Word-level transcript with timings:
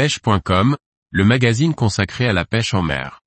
pêche.com, 0.00 0.78
le 1.10 1.24
magazine 1.26 1.74
consacré 1.74 2.26
à 2.26 2.32
la 2.32 2.46
pêche 2.46 2.72
en 2.72 2.80
mer. 2.80 3.20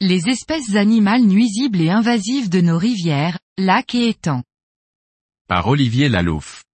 Les 0.00 0.28
espèces 0.28 0.74
animales 0.74 1.22
nuisibles 1.22 1.80
et 1.80 1.90
invasives 1.90 2.50
de 2.50 2.60
nos 2.60 2.76
rivières, 2.76 3.38
lacs 3.58 3.94
et 3.94 4.08
étangs. 4.08 4.42
Par 5.46 5.68
Olivier 5.68 6.08
Lalouf. 6.08 6.64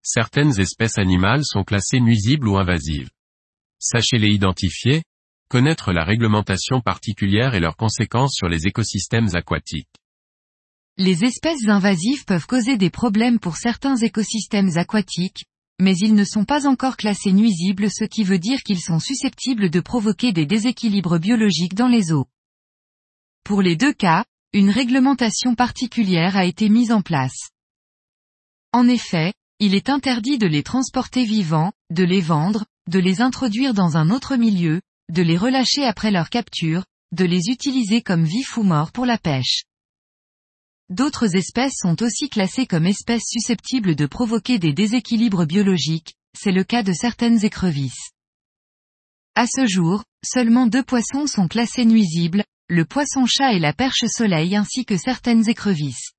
Certaines 0.00 0.58
espèces 0.58 0.96
animales 0.96 1.44
sont 1.44 1.64
classées 1.64 2.00
nuisibles 2.00 2.48
ou 2.48 2.56
invasives. 2.56 3.10
Sachez 3.78 4.16
les 4.16 4.32
identifier, 4.32 5.02
connaître 5.48 5.92
la 5.92 6.04
réglementation 6.04 6.80
particulière 6.80 7.54
et 7.54 7.60
leurs 7.60 7.76
conséquences 7.76 8.34
sur 8.34 8.48
les 8.48 8.66
écosystèmes 8.66 9.28
aquatiques. 9.34 9.88
Les 10.96 11.24
espèces 11.24 11.68
invasives 11.68 12.24
peuvent 12.24 12.46
causer 12.46 12.76
des 12.76 12.90
problèmes 12.90 13.38
pour 13.38 13.56
certains 13.56 13.96
écosystèmes 13.96 14.76
aquatiques, 14.76 15.44
mais 15.80 15.96
ils 15.96 16.14
ne 16.14 16.24
sont 16.24 16.44
pas 16.44 16.66
encore 16.66 16.96
classés 16.96 17.32
nuisibles 17.32 17.90
ce 17.90 18.04
qui 18.04 18.24
veut 18.24 18.38
dire 18.40 18.62
qu'ils 18.62 18.80
sont 18.80 18.98
susceptibles 18.98 19.70
de 19.70 19.80
provoquer 19.80 20.32
des 20.32 20.44
déséquilibres 20.44 21.18
biologiques 21.18 21.74
dans 21.74 21.88
les 21.88 22.12
eaux. 22.12 22.26
Pour 23.44 23.62
les 23.62 23.76
deux 23.76 23.92
cas, 23.92 24.24
une 24.52 24.70
réglementation 24.70 25.54
particulière 25.54 26.36
a 26.36 26.44
été 26.44 26.68
mise 26.68 26.90
en 26.90 27.00
place. 27.00 27.50
En 28.72 28.88
effet, 28.88 29.32
il 29.60 29.74
est 29.74 29.88
interdit 29.88 30.38
de 30.38 30.46
les 30.46 30.62
transporter 30.62 31.24
vivants, 31.24 31.72
de 31.90 32.04
les 32.04 32.20
vendre, 32.20 32.64
de 32.88 32.98
les 32.98 33.20
introduire 33.20 33.72
dans 33.72 33.96
un 33.96 34.10
autre 34.10 34.36
milieu, 34.36 34.80
de 35.10 35.22
les 35.22 35.36
relâcher 35.36 35.84
après 35.84 36.10
leur 36.10 36.30
capture, 36.30 36.84
de 37.12 37.24
les 37.24 37.48
utiliser 37.48 38.02
comme 38.02 38.24
vifs 38.24 38.56
ou 38.56 38.62
morts 38.62 38.92
pour 38.92 39.06
la 39.06 39.18
pêche. 39.18 39.62
D'autres 40.90 41.36
espèces 41.36 41.76
sont 41.76 42.02
aussi 42.02 42.28
classées 42.28 42.66
comme 42.66 42.86
espèces 42.86 43.26
susceptibles 43.28 43.94
de 43.94 44.06
provoquer 44.06 44.58
des 44.58 44.72
déséquilibres 44.72 45.46
biologiques, 45.46 46.14
c'est 46.38 46.52
le 46.52 46.64
cas 46.64 46.82
de 46.82 46.92
certaines 46.92 47.44
écrevisses. 47.44 48.10
À 49.34 49.46
ce 49.46 49.66
jour, 49.66 50.04
seulement 50.24 50.66
deux 50.66 50.82
poissons 50.82 51.26
sont 51.26 51.48
classés 51.48 51.84
nuisibles, 51.84 52.44
le 52.68 52.84
poisson-chat 52.84 53.52
et 53.52 53.58
la 53.58 53.72
perche 53.72 54.04
soleil 54.06 54.56
ainsi 54.56 54.84
que 54.84 54.96
certaines 54.96 55.48
écrevisses. 55.48 56.12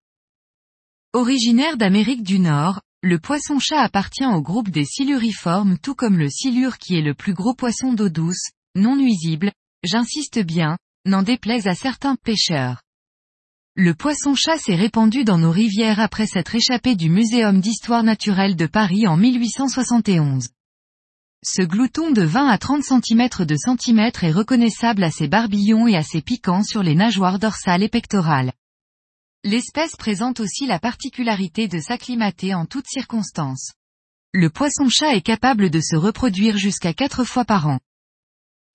Originaire 1.14 1.78
d'Amérique 1.78 2.24
du 2.24 2.40
Nord, 2.40 2.82
le 3.02 3.18
poisson-chat 3.18 3.82
appartient 3.82 4.26
au 4.26 4.42
groupe 4.42 4.70
des 4.70 4.86
siluriformes 4.86 5.78
tout 5.80 5.96
comme 5.96 6.18
le 6.18 6.30
silure 6.30 6.78
qui 6.78 6.96
est 6.96 7.02
le 7.02 7.14
plus 7.14 7.34
gros 7.34 7.54
poisson 7.54 7.94
d'eau 7.94 8.10
douce, 8.10 8.52
non 8.76 8.96
nuisible, 8.96 9.52
j'insiste 9.84 10.40
bien, 10.40 10.78
n'en 11.06 11.24
déplaise 11.24 11.68
à 11.68 11.76
certains 11.76 12.16
pêcheurs. 12.16 12.82
Le 13.76 13.94
poisson-chat 13.94 14.58
s'est 14.58 14.76
répandu 14.76 15.24
dans 15.24 15.38
nos 15.38 15.52
rivières 15.52 16.00
après 16.00 16.28
s'être 16.28 16.56
échappé 16.56 16.96
du 16.96 17.10
Muséum 17.10 17.62
d'histoire 17.62 18.04
naturelle 18.04 18.56
de 18.56 18.66
Paris 18.66 19.08
en 19.08 19.16
1871. 19.16 20.50
Ce 21.46 21.62
glouton 21.62 22.12
de 22.12 22.22
20 22.22 22.48
à 22.48 22.58
30 22.58 22.84
cm 22.84 23.46
de 23.46 23.56
centimètre 23.56 24.26
est 24.26 24.32
reconnaissable 24.32 25.04
à 25.06 25.12
ses 25.12 25.30
barbillons 25.30 25.88
et 25.88 25.96
à 25.96 26.04
ses 26.04 26.22
piquants 26.22 26.64
sur 26.64 26.84
les 26.84 26.96
nageoires 26.96 27.40
dorsales 27.40 27.84
et 27.84 27.88
pectorales. 27.88 28.52
L'espèce 29.46 29.96
présente 29.96 30.42
aussi 30.42 30.66
la 30.66 30.80
particularité 30.80 31.70
de 31.70 31.80
s'acclimater 31.80 32.54
en 32.54 32.66
toutes 32.66 32.88
circonstances. 32.90 33.72
Le 34.34 34.50
poisson-chat 34.50 35.16
est 35.16 35.22
capable 35.22 35.70
de 35.70 35.80
se 35.80 35.96
reproduire 35.96 36.58
jusqu'à 36.58 36.94
quatre 36.94 37.24
fois 37.24 37.46
par 37.46 37.68
an. 37.68 37.80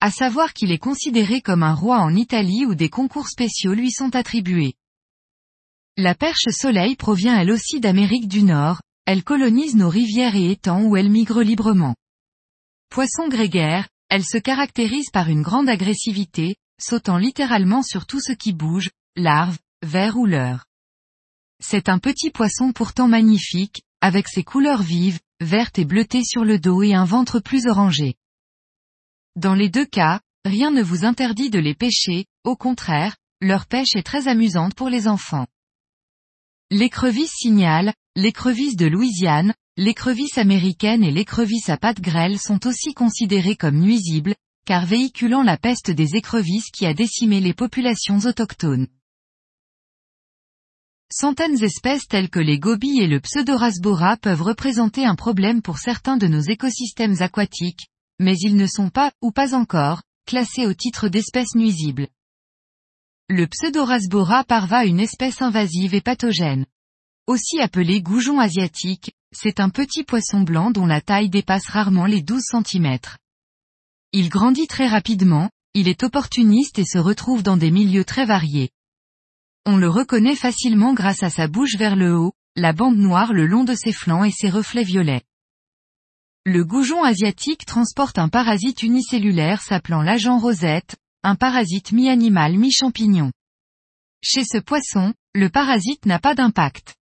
À 0.01 0.11
savoir 0.11 0.53
qu'il 0.53 0.71
est 0.71 0.77
considéré 0.77 1.41
comme 1.41 1.63
un 1.63 1.73
roi 1.73 1.99
en 1.99 2.15
Italie 2.15 2.65
où 2.65 2.75
des 2.75 2.89
concours 2.89 3.27
spéciaux 3.27 3.73
lui 3.73 3.91
sont 3.91 4.15
attribués. 4.15 4.73
La 5.97 6.13
perche 6.13 6.49
soleil 6.49 6.95
provient 6.95 7.39
elle 7.39 7.51
aussi 7.51 7.79
d'Amérique 7.79 8.27
du 8.27 8.43
Nord, 8.43 8.81
elle 9.05 9.23
colonise 9.23 9.75
nos 9.75 9.89
rivières 9.89 10.35
et 10.35 10.51
étangs 10.51 10.83
où 10.83 10.97
elle 10.97 11.09
migre 11.09 11.41
librement. 11.41 11.95
Poisson 12.89 13.27
grégaire, 13.29 13.87
elle 14.09 14.25
se 14.25 14.37
caractérise 14.37 15.09
par 15.11 15.29
une 15.29 15.41
grande 15.41 15.69
agressivité, 15.69 16.55
sautant 16.81 17.17
littéralement 17.17 17.81
sur 17.81 18.05
tout 18.05 18.19
ce 18.19 18.33
qui 18.33 18.51
bouge, 18.51 18.89
larves, 19.15 19.57
vers 19.83 20.17
ou 20.17 20.25
leurre. 20.25 20.65
C'est 21.63 21.89
un 21.89 21.99
petit 21.99 22.29
poisson 22.29 22.73
pourtant 22.73 23.07
magnifique, 23.07 23.83
avec 24.01 24.27
ses 24.27 24.43
couleurs 24.43 24.81
vives, 24.81 25.19
vertes 25.39 25.79
et 25.79 25.85
bleutées 25.85 26.23
sur 26.23 26.43
le 26.43 26.59
dos 26.59 26.83
et 26.83 26.93
un 26.93 27.05
ventre 27.05 27.39
plus 27.39 27.67
orangé. 27.67 28.15
Dans 29.35 29.53
les 29.53 29.69
deux 29.69 29.85
cas, 29.85 30.21
rien 30.45 30.71
ne 30.71 30.81
vous 30.81 31.03
interdit 31.03 31.49
de 31.49 31.59
les 31.59 31.75
pêcher, 31.75 32.25
au 32.45 32.55
contraire, 32.55 33.17
leur 33.41 33.65
pêche 33.65 33.95
est 33.95 34.03
très 34.03 34.29
amusante 34.29 34.75
pour 34.75 34.87
les 34.87 35.09
enfants. 35.09 35.45
L'écrevisse 36.71 37.33
signale, 37.33 37.93
l'écrevisse 38.15 38.77
de 38.77 38.85
Louisiane, 38.85 39.53
l'écrevisse 39.75 40.37
américaine 40.37 41.03
et 41.03 41.11
l'écrevisse 41.11 41.69
à 41.69 41.77
pattes 41.77 41.99
grêles 41.99 42.39
sont 42.39 42.65
aussi 42.65 42.93
considérées 42.93 43.57
comme 43.57 43.77
nuisibles, 43.77 44.35
car 44.65 44.85
véhiculant 44.85 45.43
la 45.43 45.57
peste 45.57 45.91
des 45.91 46.15
écrevisses 46.15 46.71
qui 46.71 46.85
a 46.85 46.93
décimé 46.93 47.41
les 47.41 47.53
populations 47.53 48.19
autochtones. 48.19 48.87
Centaines 51.11 51.57
d'espèces 51.57 52.07
telles 52.07 52.29
que 52.29 52.39
les 52.39 52.57
gobies 52.57 53.01
et 53.01 53.07
le 53.07 53.19
pseudorasbora 53.19 54.17
peuvent 54.17 54.41
représenter 54.41 55.05
un 55.05 55.15
problème 55.15 55.61
pour 55.61 55.77
certains 55.77 56.17
de 56.17 56.27
nos 56.27 56.41
écosystèmes 56.41 57.21
aquatiques, 57.21 57.89
mais 58.19 58.37
ils 58.37 58.55
ne 58.55 58.67
sont 58.67 58.89
pas, 58.89 59.11
ou 59.21 59.31
pas 59.31 59.53
encore, 59.53 60.01
classés 60.25 60.65
au 60.65 60.73
titre 60.73 61.07
d'espèces 61.07 61.55
nuisibles. 61.55 62.07
Le 63.29 63.47
pseudorasbora 63.47 64.43
parva 64.43 64.85
une 64.85 64.99
espèce 64.99 65.41
invasive 65.41 65.93
et 65.93 66.01
pathogène. 66.01 66.65
Aussi 67.27 67.59
appelé 67.59 68.01
goujon 68.01 68.39
asiatique, 68.39 69.13
c'est 69.31 69.59
un 69.59 69.69
petit 69.69 70.03
poisson 70.03 70.41
blanc 70.41 70.69
dont 70.69 70.85
la 70.85 71.01
taille 71.01 71.29
dépasse 71.29 71.67
rarement 71.67 72.05
les 72.05 72.21
12 72.21 72.41
cm. 72.51 72.99
Il 74.11 74.29
grandit 74.29 74.67
très 74.67 74.87
rapidement, 74.87 75.49
il 75.73 75.87
est 75.87 76.03
opportuniste 76.03 76.79
et 76.79 76.85
se 76.85 76.99
retrouve 76.99 77.43
dans 77.43 77.57
des 77.57 77.71
milieux 77.71 78.05
très 78.05 78.25
variés. 78.25 78.69
On 79.65 79.77
le 79.77 79.89
reconnaît 79.89 80.35
facilement 80.35 80.93
grâce 80.93 81.23
à 81.23 81.29
sa 81.29 81.47
bouche 81.47 81.75
vers 81.77 81.95
le 81.95 82.15
haut, 82.15 82.33
la 82.55 82.71
bande 82.71 82.97
noire 82.97 83.33
le 83.33 83.47
long 83.47 83.63
de 83.63 83.73
ses 83.73 83.91
flancs 83.91 84.23
et 84.23 84.31
ses 84.31 84.49
reflets 84.49 84.83
violets. 84.83 85.23
Le 86.47 86.63
goujon 86.63 87.03
asiatique 87.03 87.65
transporte 87.65 88.19
un 88.19 88.29
parasite 88.29 88.83
unicellulaire 88.83 89.63
s'appelant 89.63 90.03
l'agent 90.03 90.37
rosette, 90.37 90.95
un 91.23 91.33
parasite 91.33 91.91
mi-animal 91.91 92.55
mi-champignon. 92.55 93.31
Chez 94.21 94.43
ce 94.43 94.59
poisson, 94.59 95.15
le 95.33 95.49
parasite 95.49 96.05
n'a 96.05 96.19
pas 96.19 96.35
d'impact. 96.35 96.93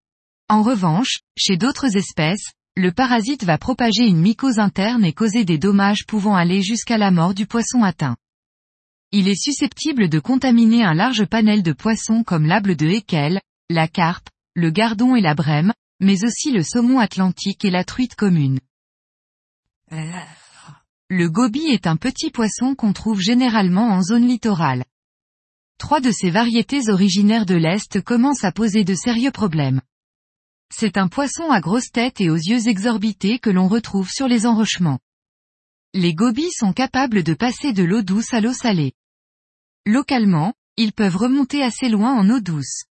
En 0.48 0.62
revanche, 0.62 1.18
chez 1.36 1.56
d'autres 1.56 1.96
espèces, 1.96 2.52
le 2.76 2.92
parasite 2.92 3.42
va 3.42 3.58
propager 3.58 4.04
une 4.06 4.20
mycose 4.20 4.60
interne 4.60 5.04
et 5.04 5.12
causer 5.12 5.44
des 5.44 5.58
dommages 5.58 6.06
pouvant 6.06 6.36
aller 6.36 6.62
jusqu'à 6.62 6.96
la 6.96 7.10
mort 7.10 7.34
du 7.34 7.46
poisson 7.46 7.82
atteint. 7.82 8.16
Il 9.10 9.26
est 9.26 9.42
susceptible 9.42 10.08
de 10.08 10.20
contaminer 10.20 10.84
un 10.84 10.94
large 10.94 11.24
panel 11.24 11.64
de 11.64 11.72
poissons 11.72 12.22
comme 12.22 12.46
l'able 12.46 12.76
de 12.76 12.86
Haeckel, 12.86 13.40
la 13.70 13.88
carpe, 13.88 14.28
le 14.54 14.70
gardon 14.70 15.16
et 15.16 15.20
la 15.20 15.34
brème, 15.34 15.72
mais 15.98 16.24
aussi 16.24 16.52
le 16.52 16.62
saumon 16.62 17.00
atlantique 17.00 17.64
et 17.64 17.70
la 17.70 17.82
truite 17.82 18.14
commune. 18.14 18.60
Le 21.10 21.28
gobi 21.28 21.66
est 21.66 21.86
un 21.86 21.96
petit 21.96 22.30
poisson 22.30 22.74
qu'on 22.74 22.94
trouve 22.94 23.20
généralement 23.20 23.90
en 23.90 24.02
zone 24.02 24.26
littorale. 24.26 24.84
Trois 25.78 26.00
de 26.00 26.10
ces 26.10 26.30
variétés 26.30 26.88
originaires 26.88 27.44
de 27.44 27.56
l'Est 27.56 28.00
commencent 28.00 28.44
à 28.44 28.52
poser 28.52 28.84
de 28.84 28.94
sérieux 28.94 29.30
problèmes. 29.30 29.82
C'est 30.74 30.96
un 30.96 31.08
poisson 31.08 31.50
à 31.50 31.60
grosse 31.60 31.90
tête 31.92 32.22
et 32.22 32.30
aux 32.30 32.36
yeux 32.36 32.68
exorbités 32.68 33.38
que 33.38 33.50
l'on 33.50 33.68
retrouve 33.68 34.08
sur 34.08 34.28
les 34.28 34.46
enrochements. 34.46 35.00
Les 35.92 36.14
gobies 36.14 36.52
sont 36.52 36.72
capables 36.72 37.22
de 37.22 37.34
passer 37.34 37.74
de 37.74 37.82
l'eau 37.82 38.00
douce 38.00 38.32
à 38.32 38.40
l'eau 38.40 38.54
salée. 38.54 38.92
Localement, 39.84 40.54
ils 40.78 40.94
peuvent 40.94 41.16
remonter 41.16 41.62
assez 41.62 41.90
loin 41.90 42.14
en 42.14 42.30
eau 42.30 42.40
douce. 42.40 42.84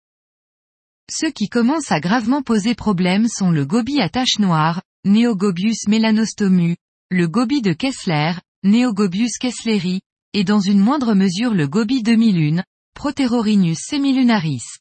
Ceux 1.08 1.30
qui 1.30 1.48
commencent 1.48 1.92
à 1.92 2.00
gravement 2.00 2.42
poser 2.42 2.74
problème 2.74 3.28
sont 3.28 3.52
le 3.52 3.64
gobi 3.64 4.00
à 4.00 4.08
taches 4.08 4.40
noires, 4.40 4.82
Neogobius 5.04 5.86
melanostomu, 5.86 6.76
le 7.10 7.26
gobi 7.26 7.62
de 7.62 7.72
Kessler, 7.72 8.34
Neogobius 8.64 9.38
kessleri, 9.40 10.02
et 10.34 10.44
dans 10.44 10.60
une 10.60 10.78
moindre 10.78 11.14
mesure 11.14 11.54
le 11.54 11.66
gobi 11.66 12.02
demi-lune, 12.02 12.64
Proterorinus 12.94 13.78
semilunaris. 13.80 14.76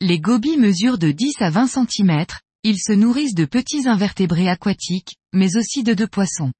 Les 0.00 0.18
gobies 0.18 0.56
mesurent 0.56 0.98
de 0.98 1.12
10 1.12 1.34
à 1.38 1.50
20 1.50 1.68
cm, 1.68 2.26
ils 2.64 2.80
se 2.80 2.92
nourrissent 2.92 3.36
de 3.36 3.44
petits 3.44 3.86
invertébrés 3.86 4.48
aquatiques, 4.48 5.14
mais 5.32 5.56
aussi 5.56 5.84
de 5.84 5.94
deux 5.94 6.08
poissons. 6.08 6.52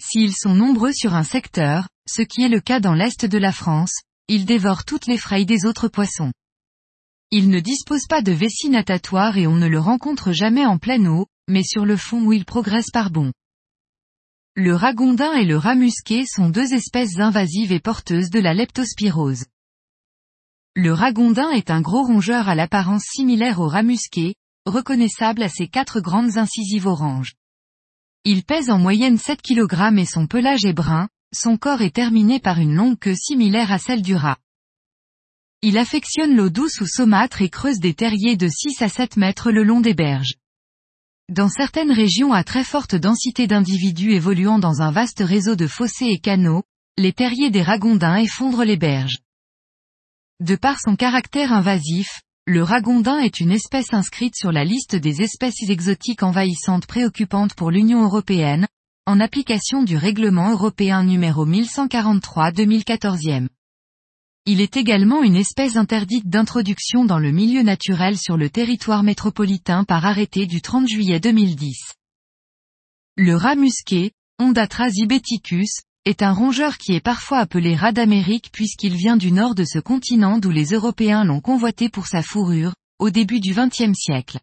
S'ils 0.00 0.34
sont 0.34 0.54
nombreux 0.54 0.94
sur 0.94 1.14
un 1.14 1.24
secteur, 1.24 1.86
ce 2.08 2.22
qui 2.22 2.42
est 2.42 2.48
le 2.48 2.60
cas 2.60 2.80
dans 2.80 2.94
l'est 2.94 3.26
de 3.26 3.38
la 3.38 3.52
France, 3.52 3.92
ils 4.28 4.46
dévorent 4.46 4.86
toutes 4.86 5.06
les 5.06 5.18
frailles 5.18 5.44
des 5.44 5.66
autres 5.66 5.88
poissons. 5.88 6.32
Ils 7.30 7.50
ne 7.50 7.60
disposent 7.60 8.06
pas 8.08 8.22
de 8.22 8.32
vessie 8.32 8.70
natatoire 8.70 9.36
et 9.36 9.46
on 9.46 9.56
ne 9.56 9.68
le 9.68 9.78
rencontre 9.78 10.32
jamais 10.32 10.64
en 10.64 10.78
pleine 10.78 11.06
eau, 11.06 11.26
mais 11.46 11.62
sur 11.62 11.84
le 11.84 11.98
fond 11.98 12.24
où 12.24 12.32
ils 12.32 12.46
progressent 12.46 12.90
par 12.90 13.10
bond. 13.10 13.32
Le 14.56 14.74
ragondin 14.74 15.32
et 15.34 15.44
le 15.44 15.56
rat 15.56 15.76
musqué 15.76 16.24
sont 16.26 16.48
deux 16.48 16.74
espèces 16.74 17.20
invasives 17.20 17.70
et 17.70 17.78
porteuses 17.78 18.30
de 18.30 18.40
la 18.40 18.52
leptospirose. 18.52 19.44
Le 20.74 20.92
ragondin 20.92 21.50
est 21.50 21.70
un 21.70 21.80
gros 21.80 22.02
rongeur 22.02 22.48
à 22.48 22.56
l'apparence 22.56 23.04
similaire 23.04 23.60
au 23.60 23.68
rat 23.68 23.84
musqué, 23.84 24.34
reconnaissable 24.66 25.44
à 25.44 25.48
ses 25.48 25.68
quatre 25.68 26.00
grandes 26.00 26.36
incisives 26.36 26.88
oranges. 26.88 27.34
Il 28.24 28.42
pèse 28.42 28.70
en 28.70 28.78
moyenne 28.78 29.18
7 29.18 29.40
kg 29.40 29.96
et 29.96 30.04
son 30.04 30.26
pelage 30.26 30.64
est 30.64 30.72
brun, 30.72 31.08
son 31.32 31.56
corps 31.56 31.82
est 31.82 31.94
terminé 31.94 32.40
par 32.40 32.58
une 32.58 32.74
longue 32.74 32.98
queue 32.98 33.14
similaire 33.14 33.70
à 33.70 33.78
celle 33.78 34.02
du 34.02 34.16
rat. 34.16 34.38
Il 35.62 35.78
affectionne 35.78 36.34
l'eau 36.34 36.50
douce 36.50 36.80
ou 36.80 36.86
saumâtre 36.86 37.40
et 37.40 37.50
creuse 37.50 37.78
des 37.78 37.94
terriers 37.94 38.36
de 38.36 38.48
6 38.48 38.82
à 38.82 38.88
7 38.88 39.16
mètres 39.16 39.52
le 39.52 39.62
long 39.62 39.80
des 39.80 39.94
berges. 39.94 40.34
Dans 41.30 41.48
certaines 41.48 41.92
régions 41.92 42.32
à 42.32 42.42
très 42.42 42.64
forte 42.64 42.96
densité 42.96 43.46
d'individus 43.46 44.14
évoluant 44.14 44.58
dans 44.58 44.82
un 44.82 44.90
vaste 44.90 45.22
réseau 45.24 45.54
de 45.54 45.68
fossés 45.68 46.08
et 46.08 46.18
canaux, 46.18 46.64
les 46.98 47.12
terriers 47.12 47.50
des 47.50 47.62
ragondins 47.62 48.16
effondrent 48.16 48.64
les 48.64 48.76
berges. 48.76 49.20
De 50.40 50.56
par 50.56 50.80
son 50.80 50.96
caractère 50.96 51.52
invasif, 51.52 52.22
le 52.46 52.64
ragondin 52.64 53.20
est 53.20 53.38
une 53.38 53.52
espèce 53.52 53.94
inscrite 53.94 54.34
sur 54.34 54.50
la 54.50 54.64
liste 54.64 54.96
des 54.96 55.22
espèces 55.22 55.62
exotiques 55.68 56.24
envahissantes 56.24 56.86
préoccupantes 56.86 57.54
pour 57.54 57.70
l'Union 57.70 58.02
européenne, 58.02 58.66
en 59.06 59.20
application 59.20 59.84
du 59.84 59.96
règlement 59.96 60.50
européen 60.50 61.04
numéro 61.04 61.46
1143-2014. 61.46 63.46
Il 64.52 64.60
est 64.60 64.76
également 64.76 65.22
une 65.22 65.36
espèce 65.36 65.76
interdite 65.76 66.28
d'introduction 66.28 67.04
dans 67.04 67.20
le 67.20 67.30
milieu 67.30 67.62
naturel 67.62 68.18
sur 68.18 68.36
le 68.36 68.50
territoire 68.50 69.04
métropolitain 69.04 69.84
par 69.84 70.04
arrêté 70.04 70.46
du 70.46 70.60
30 70.60 70.88
juillet 70.88 71.20
2010. 71.20 71.76
Le 73.16 73.36
rat 73.36 73.54
musqué, 73.54 74.10
Ondatra 74.40 74.90
zibeticus, 74.90 75.82
est 76.04 76.24
un 76.24 76.32
rongeur 76.32 76.78
qui 76.78 76.94
est 76.94 77.00
parfois 77.00 77.38
appelé 77.38 77.76
rat 77.76 77.92
d'Amérique 77.92 78.50
puisqu'il 78.52 78.96
vient 78.96 79.16
du 79.16 79.30
nord 79.30 79.54
de 79.54 79.62
ce 79.62 79.78
continent 79.78 80.38
d'où 80.38 80.50
les 80.50 80.72
Européens 80.72 81.22
l'ont 81.22 81.40
convoité 81.40 81.88
pour 81.88 82.08
sa 82.08 82.20
fourrure, 82.20 82.74
au 82.98 83.10
début 83.10 83.38
du 83.38 83.54
XXe 83.54 83.94
siècle. 83.94 84.40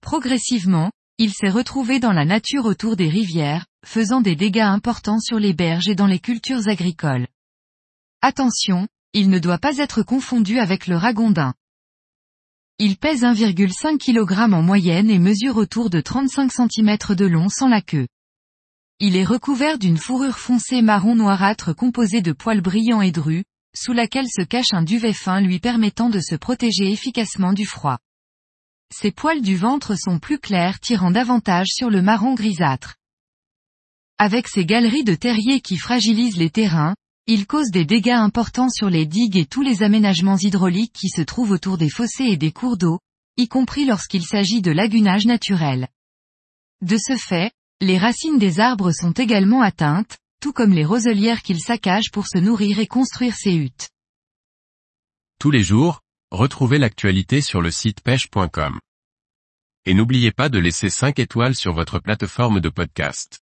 Progressivement, 0.00 0.90
il 1.18 1.34
s'est 1.34 1.50
retrouvé 1.50 2.00
dans 2.00 2.12
la 2.12 2.24
nature 2.24 2.64
autour 2.64 2.96
des 2.96 3.10
rivières, 3.10 3.66
faisant 3.84 4.22
des 4.22 4.34
dégâts 4.34 4.60
importants 4.60 5.20
sur 5.20 5.38
les 5.38 5.52
berges 5.52 5.88
et 5.88 5.94
dans 5.94 6.06
les 6.06 6.20
cultures 6.20 6.68
agricoles. 6.68 7.26
Attention, 8.22 8.88
il 9.12 9.30
ne 9.30 9.38
doit 9.38 9.58
pas 9.58 9.78
être 9.78 10.02
confondu 10.02 10.58
avec 10.58 10.86
le 10.86 10.96
ragondin. 10.96 11.54
Il 12.78 12.96
pèse 12.96 13.22
1,5 13.22 13.98
kg 13.98 14.54
en 14.54 14.62
moyenne 14.62 15.10
et 15.10 15.18
mesure 15.18 15.56
autour 15.56 15.90
de 15.90 16.00
35 16.00 16.50
cm 16.52 16.96
de 17.16 17.26
long 17.26 17.48
sans 17.48 17.68
la 17.68 17.82
queue. 17.82 18.06
Il 19.00 19.16
est 19.16 19.24
recouvert 19.24 19.78
d'une 19.78 19.96
fourrure 19.96 20.38
foncée 20.38 20.80
marron 20.80 21.16
noirâtre 21.16 21.74
composée 21.74 22.22
de 22.22 22.32
poils 22.32 22.60
brillants 22.60 23.02
et 23.02 23.12
drus, 23.12 23.44
sous 23.74 23.92
laquelle 23.92 24.28
se 24.28 24.42
cache 24.42 24.72
un 24.72 24.82
duvet 24.82 25.12
fin 25.12 25.40
lui 25.40 25.58
permettant 25.58 26.10
de 26.10 26.20
se 26.20 26.34
protéger 26.34 26.90
efficacement 26.90 27.52
du 27.52 27.66
froid. 27.66 27.98
Ses 28.94 29.10
poils 29.10 29.42
du 29.42 29.56
ventre 29.56 29.94
sont 29.96 30.18
plus 30.18 30.38
clairs 30.38 30.80
tirant 30.80 31.10
davantage 31.10 31.68
sur 31.68 31.90
le 31.90 32.02
marron 32.02 32.34
grisâtre. 32.34 32.96
Avec 34.18 34.48
ses 34.48 34.66
galeries 34.66 35.04
de 35.04 35.14
terriers 35.14 35.60
qui 35.60 35.76
fragilisent 35.76 36.36
les 36.36 36.50
terrains, 36.50 36.94
il 37.32 37.46
cause 37.46 37.70
des 37.70 37.84
dégâts 37.84 38.08
importants 38.08 38.68
sur 38.68 38.90
les 38.90 39.06
digues 39.06 39.36
et 39.36 39.46
tous 39.46 39.62
les 39.62 39.84
aménagements 39.84 40.36
hydrauliques 40.36 40.92
qui 40.92 41.08
se 41.08 41.22
trouvent 41.22 41.52
autour 41.52 41.78
des 41.78 41.88
fossés 41.88 42.24
et 42.24 42.36
des 42.36 42.50
cours 42.50 42.76
d'eau, 42.76 42.98
y 43.36 43.46
compris 43.46 43.84
lorsqu'il 43.84 44.24
s'agit 44.24 44.62
de 44.62 44.72
lagunage 44.72 45.26
naturel. 45.26 45.86
De 46.82 46.96
ce 46.96 47.16
fait, 47.16 47.52
les 47.80 47.98
racines 47.98 48.40
des 48.40 48.58
arbres 48.58 48.90
sont 48.90 49.12
également 49.12 49.62
atteintes, 49.62 50.18
tout 50.40 50.52
comme 50.52 50.72
les 50.72 50.84
roselières 50.84 51.42
qu'il 51.42 51.60
saccage 51.60 52.10
pour 52.12 52.26
se 52.26 52.38
nourrir 52.38 52.80
et 52.80 52.88
construire 52.88 53.36
ses 53.36 53.54
huttes. 53.54 53.90
Tous 55.38 55.52
les 55.52 55.62
jours, 55.62 56.00
retrouvez 56.32 56.78
l'actualité 56.78 57.42
sur 57.42 57.60
le 57.62 57.70
site 57.70 58.00
pêche.com. 58.00 58.80
Et 59.84 59.94
n'oubliez 59.94 60.32
pas 60.32 60.48
de 60.48 60.58
laisser 60.58 60.90
5 60.90 61.20
étoiles 61.20 61.54
sur 61.54 61.74
votre 61.74 62.00
plateforme 62.00 62.58
de 62.58 62.70
podcast. 62.70 63.40